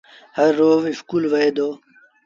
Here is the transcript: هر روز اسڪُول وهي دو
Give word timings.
هر 0.37 0.51
روز 0.59 0.81
اسڪُول 0.91 1.23
وهي 1.31 1.49
دو 1.57 1.69